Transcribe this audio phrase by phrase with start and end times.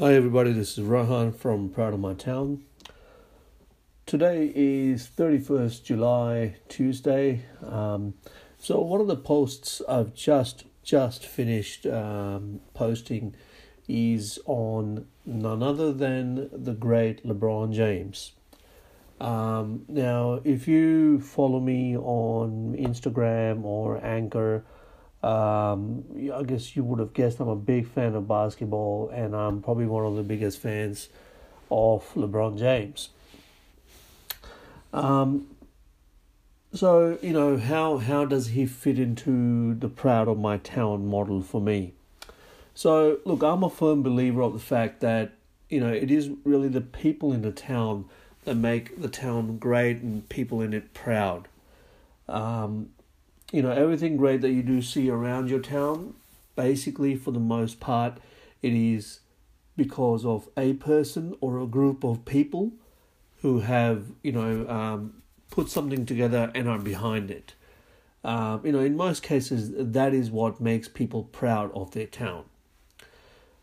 [0.00, 2.64] Hi everybody, this is Rohan from Proud of My Town.
[4.06, 7.42] Today is 31st July, Tuesday.
[7.64, 8.14] Um,
[8.58, 13.36] so one of the posts I've just just finished um, posting
[13.86, 18.32] is on none other than the great LeBron James.
[19.20, 24.64] Um, now, if you follow me on Instagram or Anchor,
[25.24, 26.04] um,
[26.34, 29.86] I guess you would have guessed I'm a big fan of basketball, and I'm probably
[29.86, 31.08] one of the biggest fans
[31.70, 33.08] of LeBron James.
[34.92, 35.46] Um,
[36.74, 41.40] so you know how how does he fit into the proud of my town model
[41.40, 41.94] for me?
[42.74, 45.32] So look, I'm a firm believer of the fact that
[45.70, 48.04] you know it is really the people in the town
[48.44, 51.48] that make the town great and people in it proud.
[52.28, 52.90] Um,
[53.54, 56.14] you know, everything great that you do see around your town,
[56.56, 58.18] basically for the most part,
[58.62, 59.20] it is
[59.76, 62.72] because of a person or a group of people
[63.42, 67.54] who have, you know, um, put something together and are behind it.
[68.24, 72.46] Um, you know, in most cases, that is what makes people proud of their town.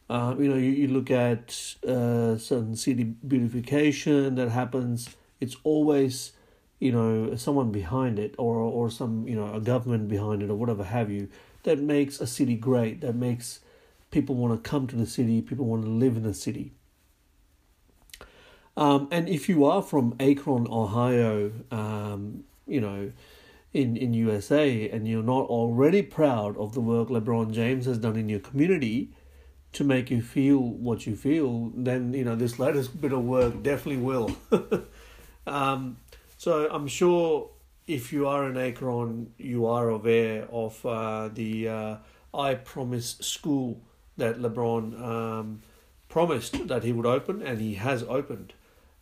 [0.09, 5.09] Uh, you know, you, you look at uh, certain city beautification that happens,
[5.41, 6.31] it's always,
[6.81, 10.55] you know, someone behind it or, or some, you know, a government behind it or
[10.55, 11.29] whatever have you
[11.61, 13.59] that makes a city great, that makes
[14.09, 16.73] people want to come to the city, people want to live in the city.
[18.75, 23.11] Um, and if you are from Akron, Ohio, um, you know,
[23.73, 28.15] in, in USA, and you're not already proud of the work LeBron James has done
[28.15, 29.11] in your community,
[29.73, 33.63] to make you feel what you feel, then you know this latest bit of work
[33.63, 34.35] definitely will.
[35.47, 35.95] um,
[36.41, 37.51] so I'm sure
[37.85, 41.95] if you are an Akron, you are aware of uh, the uh,
[42.33, 43.79] I Promise School
[44.17, 45.61] that LeBron um,
[46.09, 48.53] promised that he would open, and he has opened.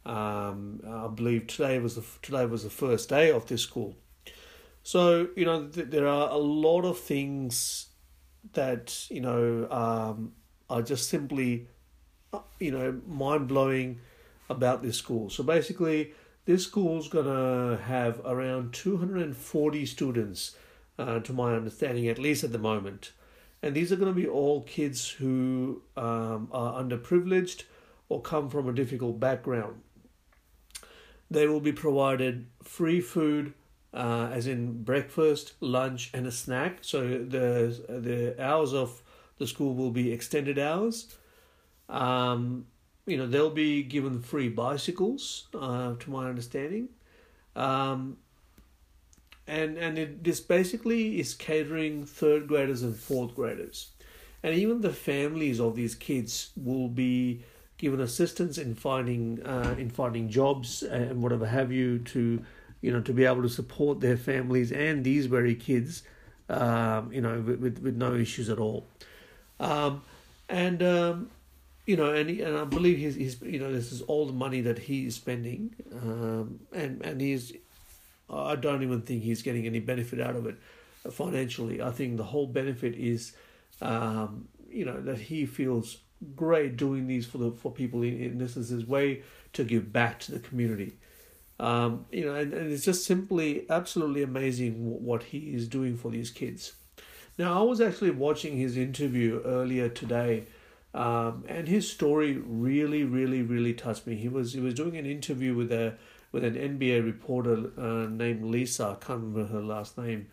[0.06, 3.96] Um, I believe today was the today was the first day of this school.
[4.84, 7.88] So you know th- there are a lot of things
[8.52, 10.34] that you know um,
[10.70, 11.68] are just simply,
[12.34, 14.02] uh, you know, mind blowing
[14.50, 15.30] about this school.
[15.30, 16.12] So basically,
[16.46, 20.56] this school's going to have around 240 students,
[20.98, 23.12] uh, to my understanding, at least at the moment.
[23.62, 27.64] And these are going to be all kids who um, are underprivileged
[28.08, 29.82] or come from a difficult background.
[31.30, 33.54] They will be provided free food,
[33.94, 36.80] uh, as in breakfast, lunch, and a snack.
[36.82, 39.04] So the the hours of
[39.38, 41.16] the school will be extended hours.
[41.88, 42.66] Um,
[43.10, 46.90] you know, they'll be given free bicycles, uh, to my understanding.
[47.56, 48.18] Um,
[49.48, 53.90] and and it, this basically is catering third graders and fourth graders.
[54.44, 57.44] And even the families of these kids will be
[57.78, 62.44] given assistance in finding uh, in finding jobs and whatever have you to
[62.82, 66.04] you know to be able to support their families and these very kids
[66.50, 68.86] um, you know with, with, with no issues at all.
[69.60, 70.04] Um,
[70.48, 71.30] and um,
[71.90, 74.34] you know, and he, and I believe he's, he's you know this is all the
[74.46, 77.52] money that he is spending, um, and and he's
[78.30, 80.58] I don't even think he's getting any benefit out of it
[81.12, 81.82] financially.
[81.82, 83.34] I think the whole benefit is,
[83.82, 85.98] um, you know, that he feels
[86.36, 88.02] great doing these for the for people.
[88.02, 89.24] This is his way
[89.54, 90.94] to give back to the community.
[91.60, 96.12] Um, you know, and, and it's just simply absolutely amazing what he is doing for
[96.12, 96.74] these kids.
[97.40, 100.44] Now, I was actually watching his interview earlier today,
[100.94, 104.16] um, and his story really, really, really touched me.
[104.16, 105.96] He was he was doing an interview with a
[106.32, 108.98] with an NBA reporter uh, named Lisa.
[109.00, 110.28] I can't remember her last name,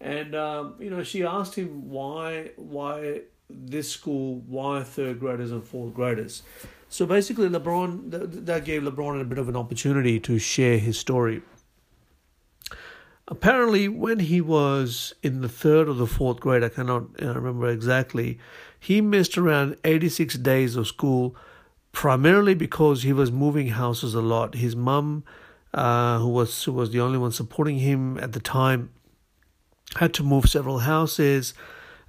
[0.00, 5.64] and um, you know she asked him why why this school, why third graders and
[5.64, 6.42] fourth graders.
[6.88, 11.42] So basically, LeBron that gave LeBron a bit of an opportunity to share his story
[13.30, 17.68] apparently when he was in the third or the fourth grade, I cannot uh, remember
[17.68, 18.38] exactly,
[18.78, 21.36] he missed around 86 days of school
[21.92, 24.54] primarily because he was moving houses a lot.
[24.56, 25.24] His mum,
[25.72, 28.90] uh, who was who was the only one supporting him at the time,
[29.96, 31.54] had to move several houses.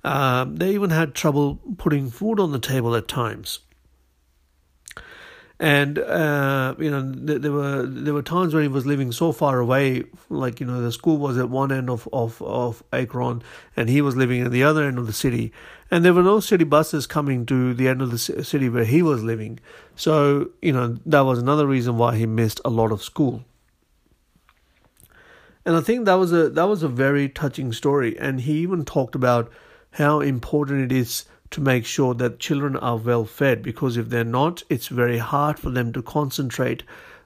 [0.04, 3.60] Um, they even had trouble putting food on the table at times
[5.62, 9.60] and uh, you know there were there were times when he was living so far
[9.60, 13.44] away like you know the school was at one end of of of Akron
[13.78, 15.54] and he was living at the other end of the city.
[15.92, 19.04] And there were no city buses coming to the end of the city where he
[19.04, 19.60] was living.
[19.96, 23.46] So you know that was another reason why he missed a lot of school.
[25.64, 28.18] And I think that was a that was a very touching story.
[28.18, 29.52] And he even talked about
[29.92, 34.24] how important it is to make sure that children are well fed because if they're
[34.24, 36.84] not, it's very hard for them to concentrate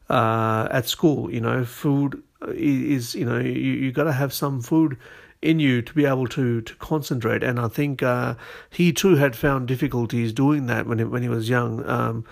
[0.09, 1.31] uh, at school.
[1.31, 4.97] You know, food is, you know, you, you got to have some food
[5.41, 7.43] in you to be able to to concentrate.
[7.43, 8.35] And I think uh,
[8.69, 11.87] he too had found difficulties doing that when he, when he was young.
[11.87, 12.25] Um,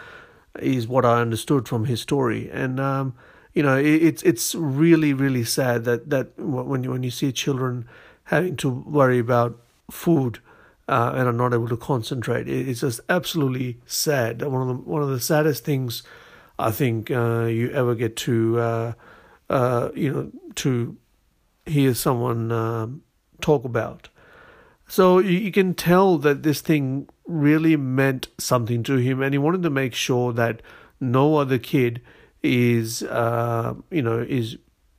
[0.60, 3.16] is what I understood from his story, and um,
[3.54, 7.32] you know, it, it's it's really really sad that that when you when you see
[7.32, 7.88] children
[8.26, 9.60] having to worry about
[9.90, 10.40] food
[10.88, 14.42] uh, and are not able to concentrate, it's just absolutely sad.
[14.42, 16.04] One of the one of the saddest things
[16.60, 18.94] I think uh, you ever get to uh,
[19.50, 20.98] uh you know to
[21.66, 23.04] hear someone um,
[23.42, 24.10] talk about.
[24.88, 29.64] So you can tell that this thing really meant something to him, and he wanted
[29.64, 30.62] to make sure that
[31.00, 32.02] no other kid
[32.42, 34.58] is, uh, you know, is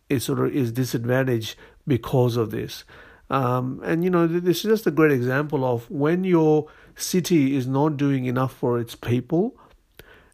[0.09, 1.57] is sort of is disadvantaged
[1.87, 2.85] because of this.
[3.31, 7.67] Um, and you know, this is just a great example of when your city is
[7.67, 9.57] not doing enough for its people,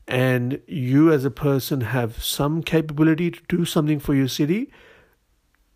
[0.08, 4.72] and you as a person have some capability to do something for your city.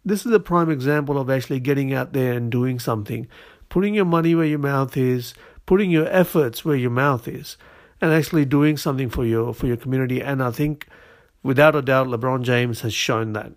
[0.04, 3.26] This is a prime example of actually getting out there and doing something,
[3.68, 5.34] putting your money where your mouth is,
[5.66, 7.56] putting your efforts where your mouth is
[8.00, 10.20] and actually doing something for your for your community.
[10.20, 10.88] And I think,
[11.42, 13.52] without a doubt, LeBron James has shown that.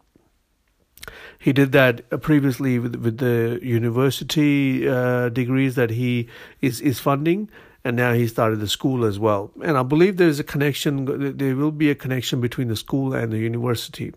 [1.39, 6.27] He did that previously with with the university uh, degrees that he
[6.61, 7.49] is is funding,
[7.83, 9.51] and now he started the school as well.
[9.63, 11.37] And I believe there is a connection.
[11.37, 14.13] There will be a connection between the school and the university.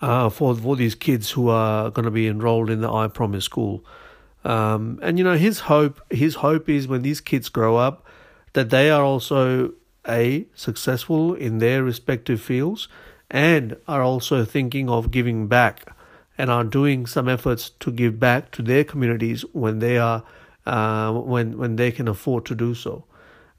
[0.00, 3.44] Uh, for for these kids who are going to be enrolled in the I Promise
[3.44, 3.84] school.
[4.44, 8.04] Um, and you know, his hope his hope is when these kids grow up
[8.52, 9.72] that they are also
[10.06, 12.88] a successful in their respective fields
[13.34, 15.92] and are also thinking of giving back
[16.38, 20.22] and are doing some efforts to give back to their communities when they are
[20.66, 23.04] uh, when when they can afford to do so.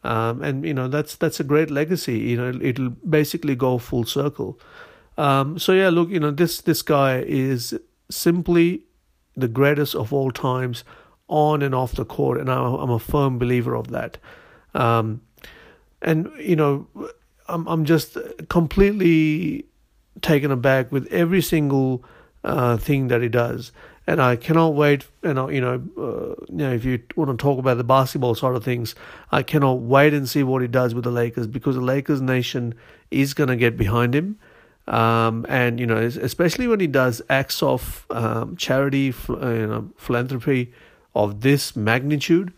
[0.06, 2.18] Um, and you know that's that's a great legacy.
[2.20, 4.58] You know it'll basically go full circle.
[5.18, 7.78] Um, so yeah, look, you know this this guy is
[8.10, 8.84] simply
[9.36, 10.86] the greatest of all times
[11.28, 14.20] on and off the court, and I'm a firm believer of that.
[14.74, 15.22] Um,
[16.02, 16.88] and you know,
[17.48, 18.18] I'm I'm just
[18.50, 19.66] completely
[20.22, 22.04] taken aback with every single
[22.44, 23.72] uh, thing that he does,
[24.08, 25.08] and I cannot wait.
[25.24, 28.56] And you know, uh, you know, if you want to talk about the basketball side
[28.56, 28.96] of things,
[29.32, 32.76] I cannot wait and see what he does with the Lakers because the Lakers nation
[33.12, 34.40] is going to get behind him.
[34.88, 40.74] Um, and you know, especially when he does acts of um, charity, you know, philanthropy
[41.16, 42.54] of this magnitude,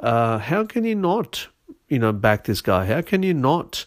[0.00, 1.46] uh, how can you not,
[1.88, 2.84] you know, back this guy?
[2.86, 3.86] How can you not,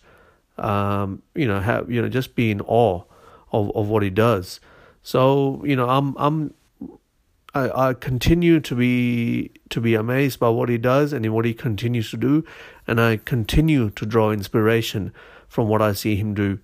[0.57, 3.03] um, you know, have you know, just be in awe
[3.51, 4.59] of, of what he does?
[5.03, 6.53] So you know, I'm I'm
[7.53, 11.53] I, I continue to be to be amazed by what he does and what he
[11.53, 12.43] continues to do,
[12.87, 15.13] and I continue to draw inspiration
[15.47, 16.59] from what I see him do.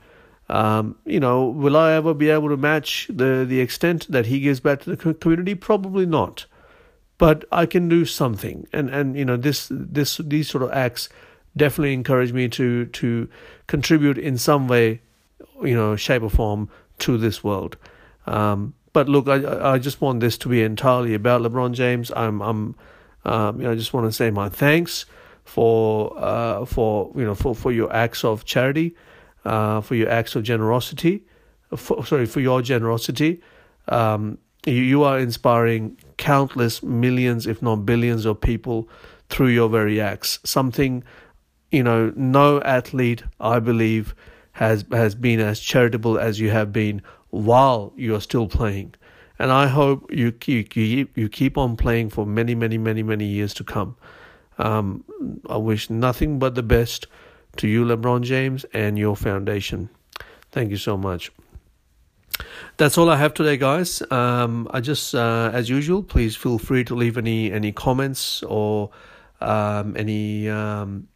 [0.50, 4.42] Um, you know, will I ever be able to match the, the extent that he
[4.42, 5.56] gives back to the community?
[5.56, 6.46] Probably not.
[7.18, 11.08] But I can do something, and, and you know this this these sort of acts
[11.56, 13.30] definitely encourage me to to
[13.72, 15.02] contribute in some way,
[15.64, 16.70] you know, shape or form
[17.00, 17.78] to this world.
[18.26, 19.38] Um, but look, I
[19.74, 22.12] I just want this to be entirely about LeBron James.
[22.24, 22.76] I'm I'm
[23.24, 25.06] um, you know I just want to say my thanks
[25.46, 28.96] for uh, for you know for, for your acts of charity
[29.46, 31.24] uh, for your acts of generosity.
[31.76, 33.42] For, sorry, for your generosity.
[33.88, 38.90] Um, you, you are inspiring countless millions, if not billions, of people
[39.30, 40.40] through your very acts.
[40.44, 41.04] Something,
[41.72, 44.14] you know, no athlete, I believe,
[44.54, 48.94] has has been as charitable as you have been while you are still playing.
[49.40, 53.26] And I hope you keep, you, you keep on playing for many, many, many, many
[53.26, 53.96] years to come.
[54.60, 55.04] Um,
[55.50, 57.08] I wish nothing but the best
[57.58, 59.90] to you, LeBron James, and your foundation.
[60.52, 61.32] Thank you so much.
[62.78, 64.04] That's all I have today, guys.
[64.12, 68.92] Um, I just, uh, as usual, please feel free to leave any any comments or
[69.40, 71.08] um, any um,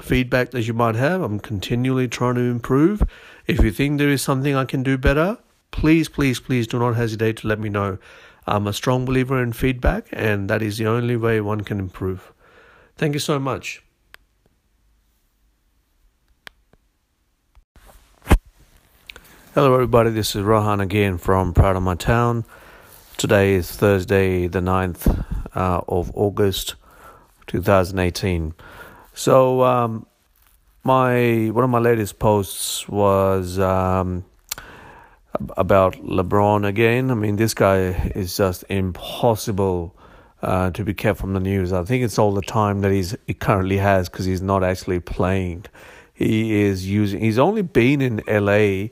[0.00, 1.22] feedback that you might have.
[1.22, 3.02] I'm continually trying to improve.
[3.46, 5.38] If you think there is something I can do better,
[5.70, 7.98] please, please, please do not hesitate to let me know.
[8.46, 12.32] I'm a strong believer in feedback, and that is the only way one can improve.
[12.96, 13.82] Thank you so much.
[19.54, 20.10] Hello, everybody.
[20.10, 22.44] This is Rohan again from Proud of My Town.
[23.16, 25.24] Today is Thursday, the 9th
[25.54, 26.74] uh, of August,
[27.46, 28.52] 2018.
[29.14, 30.06] So, um,
[30.82, 34.24] my one of my latest posts was um,
[35.56, 37.12] about LeBron again.
[37.12, 37.78] I mean, this guy
[38.14, 39.94] is just impossible
[40.42, 41.72] uh, to be kept from the news.
[41.72, 44.98] I think it's all the time that he's he currently has because he's not actually
[44.98, 45.66] playing.
[46.12, 47.20] He is using.
[47.20, 48.88] He's only been in LA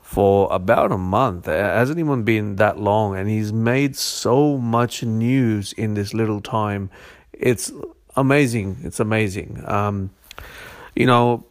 [0.00, 1.46] for about a month.
[1.46, 6.40] It hasn't even been that long, and he's made so much news in this little
[6.40, 6.90] time.
[7.34, 7.70] It's
[8.16, 8.78] amazing.
[8.82, 9.62] It's amazing.
[9.66, 10.10] Um,
[10.94, 11.44] you know,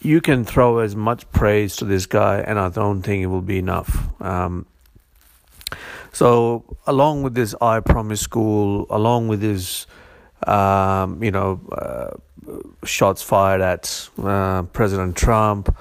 [0.00, 3.42] you can throw as much praise to this guy, and I don't think it will
[3.42, 4.08] be enough.
[4.20, 4.66] Um,
[6.12, 9.86] so, along with this I Promise School, along with his,
[10.46, 12.10] um, you know, uh,
[12.86, 15.76] shots fired at uh, President Trump,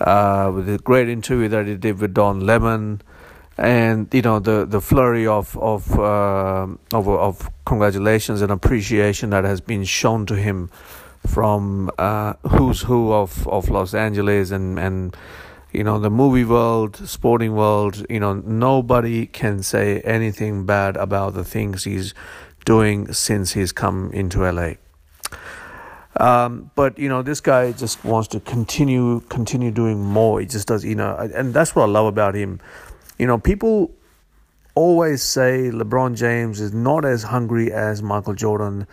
[0.00, 3.00] uh, with the great interview that he did with Don Lemon,
[3.56, 9.44] and you know the the flurry of of uh, of, of congratulations and appreciation that
[9.44, 10.70] has been shown to him
[11.26, 15.16] from uh, who's who of of Los Angeles and and
[15.72, 21.34] you know the movie world sporting world you know nobody can say anything bad about
[21.34, 22.14] the things he's
[22.64, 24.72] doing since he's come into la
[26.16, 30.38] um, but you know this guy just wants to continue continue doing more.
[30.38, 32.60] He just does you know and that's what i love about him
[33.18, 33.90] you know people
[34.74, 38.86] always say lebron james is not as hungry as michael jordan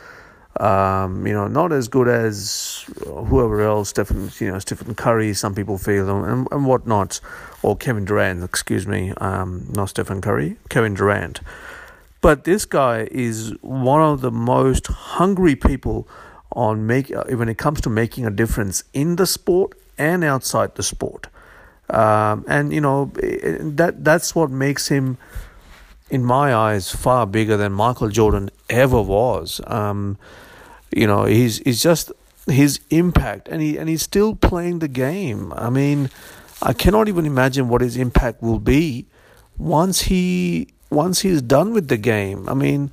[0.60, 5.56] um, you know, not as good as whoever else, Stephen, you know, Stephen Curry, some
[5.56, 7.22] people feel, and, and whatnot,
[7.64, 11.40] or Kevin Durant, excuse me, um, not Stephen Curry, Kevin Durant.
[12.20, 16.08] But this guy is one of the most hungry people
[16.52, 20.76] on make uh, when it comes to making a difference in the sport and outside
[20.76, 21.28] the sport.
[21.92, 25.18] Um, and you know that that's what makes him
[26.10, 29.62] in my eyes, far bigger than Michael Jordan ever was.
[29.68, 30.18] Um,
[30.92, 32.12] you know, he's he's just
[32.48, 35.54] his impact, and he and he's still playing the game.
[35.54, 36.10] I mean,
[36.62, 39.06] I cannot even imagine what his impact will be
[39.58, 42.48] once he once he's done with the game.
[42.48, 42.92] I mean,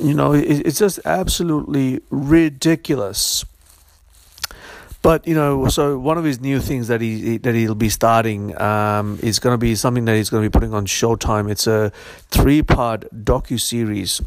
[0.00, 3.44] you know, it, it's just absolutely ridiculous
[5.02, 8.58] but you know, so one of his new things that he that he'll be starting
[8.60, 11.50] um, is going to be something that he's going to be putting on Showtime.
[11.50, 11.90] It's a
[12.30, 14.20] three-part docu series,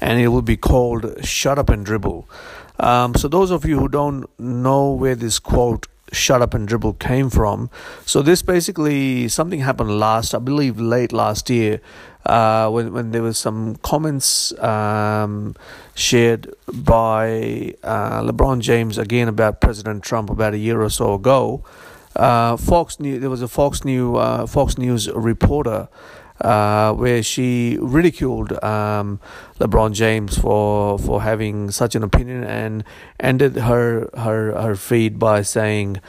[0.00, 2.28] and it will be called "Shut Up and Dribble."
[2.78, 6.94] Um, so those of you who don't know where this quote "Shut Up and Dribble"
[6.94, 7.70] came from,
[8.06, 11.80] so this basically something happened last, I believe, late last year
[12.26, 15.54] uh, when when there was some comments um,
[15.94, 21.64] shared by uh, LeBron James again about President Trump about a year or so ago.
[22.16, 25.88] Uh, Fox News, there was a Fox News uh, Fox News reporter
[26.44, 29.18] uh, where she ridiculed um,
[29.58, 32.84] LeBron James for for having such an opinion and
[33.18, 36.00] ended her her her feed by saying,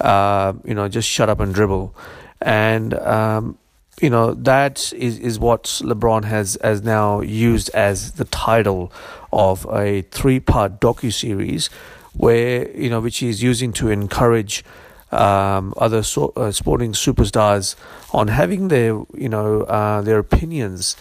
[0.00, 1.94] uh, you know, just shut up and dribble.
[2.40, 3.58] And um,
[4.00, 8.92] you know that is is what LeBron has has now used as the title
[9.32, 11.66] of a three part docu series,
[12.14, 14.64] where you know which he's using to encourage
[15.12, 17.76] um, other so, uh, sporting superstars
[18.12, 20.96] on having their you know uh, their opinions.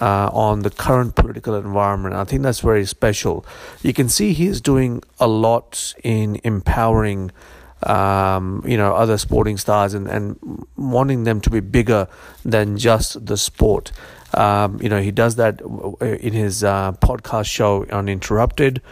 [0.00, 2.16] Uh, on the current political environment.
[2.16, 3.46] I think that's very special.
[3.80, 7.30] You can see he's doing a lot in empowering
[7.84, 12.08] um, you know, other sporting stars and, and wanting them to be bigger
[12.44, 13.92] than just the sport.
[14.32, 15.60] Um, you know, he does that
[16.00, 18.82] in his uh, podcast show Uninterrupted,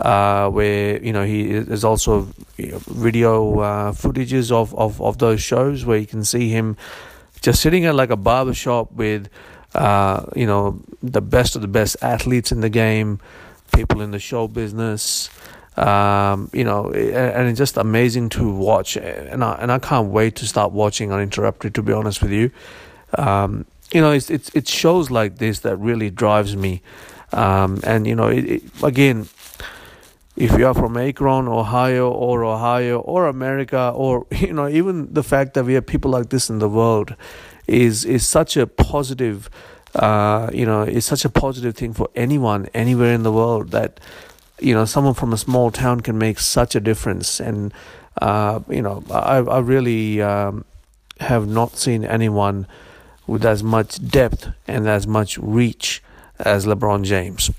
[0.00, 5.84] uh, where you know he is also video uh, footages of, of, of those shows
[5.84, 6.76] where you can see him
[7.40, 9.28] just sitting at like a barber shop with
[9.74, 13.20] uh, you know the best of the best athletes in the game,
[13.74, 15.30] people in the show business
[15.76, 18.96] um, you know, and it's just amazing to watch.
[18.96, 22.50] And I, and I can't wait to start watching Uninterrupted, to be honest with you.
[23.16, 26.82] Um, you know, it's, it's, it's shows like this that really drives me.
[27.32, 29.28] Um, and, you know, it, it, again,
[30.40, 35.22] if you are from Akron, Ohio, or Ohio, or America, or, you know, even the
[35.22, 37.14] fact that we have people like this in the world
[37.66, 39.50] is, is such a positive,
[39.94, 44.00] uh, you know, it's such a positive thing for anyone, anywhere in the world that,
[44.60, 47.72] you know someone from a small town can make such a difference and
[48.20, 50.64] uh, you know I, I really um,
[51.18, 52.66] have not seen anyone
[53.26, 56.02] with as much depth and as much reach
[56.38, 57.50] as LeBron James.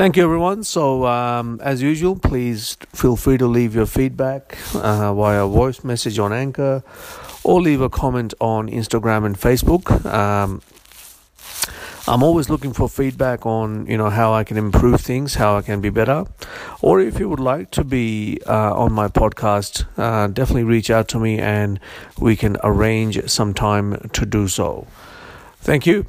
[0.00, 0.64] Thank you, everyone.
[0.64, 6.18] So, um, as usual, please feel free to leave your feedback uh, via voice message
[6.18, 6.82] on Anchor
[7.44, 10.02] or leave a comment on Instagram and Facebook.
[10.06, 10.62] Um,
[12.08, 15.60] I'm always looking for feedback on you know how I can improve things, how I
[15.60, 16.24] can be better,
[16.80, 21.08] or if you would like to be uh, on my podcast, uh, definitely reach out
[21.08, 21.78] to me and
[22.18, 24.86] we can arrange some time to do so.
[25.60, 26.06] Thank you.